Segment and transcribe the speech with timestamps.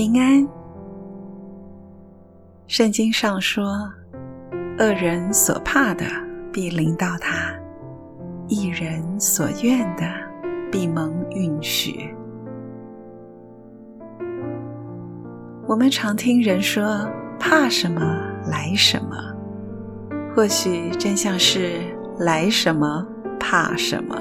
[0.00, 0.48] 平安。
[2.66, 3.66] 圣经上说，
[4.78, 6.06] 恶人所怕的
[6.50, 7.52] 必临到他，
[8.48, 10.04] 一人所愿的
[10.72, 12.14] 必蒙允许。
[15.68, 17.06] 我们常听人说，
[17.38, 18.00] 怕什么
[18.46, 19.14] 来什么，
[20.34, 21.72] 或许真相是
[22.20, 23.06] 来什么
[23.38, 24.16] 怕什么。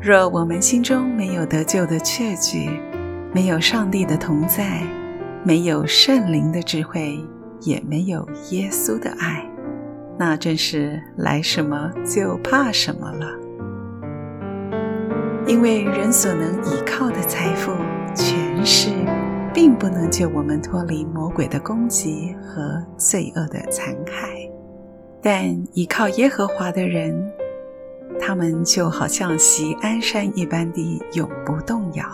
[0.00, 2.80] 若我们心中没有得救的确据，
[3.34, 4.80] 没有上帝的同在，
[5.42, 7.18] 没有圣灵的智慧，
[7.62, 9.44] 也没有耶稣的爱，
[10.16, 13.26] 那真是来什么就怕什么了。
[15.48, 17.72] 因为人所能依靠的财富、
[18.14, 18.90] 权势，
[19.52, 24.48] 并不能救我们脱离魔鬼的攻击和罪恶的残害，
[25.20, 27.20] 但依靠耶和华的人，
[28.20, 32.06] 他们就好像锡安山一般的永不动摇。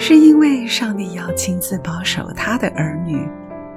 [0.00, 3.28] 是因为上帝要亲自保守他的儿女，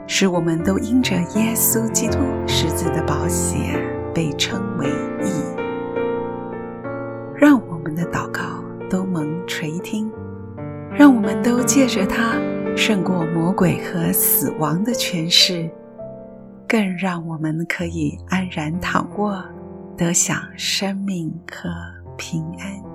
[0.05, 3.57] 使我们都因着耶稣基督十字的宝血
[4.13, 4.87] 被称为
[5.23, 5.31] 义，
[7.35, 10.11] 让我们的祷告都蒙垂听，
[10.93, 12.35] 让我们都借着他
[12.77, 15.67] 胜过魔鬼和死亡的权势，
[16.67, 19.43] 更让我们可以安然躺卧，
[19.97, 21.67] 得享生命和
[22.15, 22.90] 平安。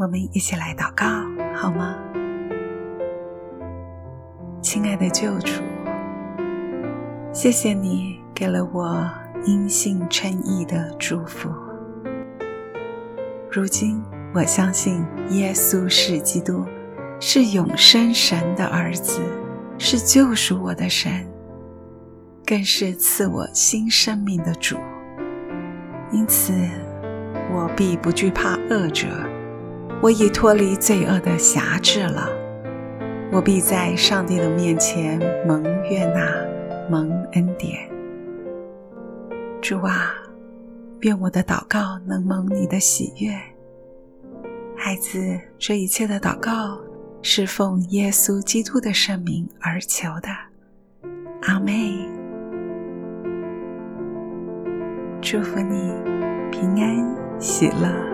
[0.00, 1.04] 我们一起来祷告，
[1.54, 1.94] 好吗？
[4.62, 5.60] 亲爱的救主，
[7.34, 9.06] 谢谢你给了我
[9.44, 11.50] 因信称义的祝福。
[13.50, 16.64] 如今我相信耶稣是基督，
[17.20, 19.20] 是永生神的儿子，
[19.76, 21.30] 是救赎我的神，
[22.46, 24.78] 更是赐我新生命的主。
[26.10, 26.54] 因此，
[27.52, 29.06] 我必不惧怕恶者。
[30.02, 32.26] 我已脱离罪恶的辖制了，
[33.30, 36.34] 我必在上帝的面前蒙悦纳、
[36.88, 37.86] 蒙恩典。
[39.60, 40.14] 主啊，
[41.00, 43.30] 愿我的祷告能蒙你的喜悦。
[44.74, 46.80] 孩子，这一切的祷告
[47.20, 50.28] 是奉耶稣基督的圣名而求的。
[51.42, 52.08] 阿妹。
[55.20, 55.92] 祝福你
[56.50, 58.09] 平安喜乐。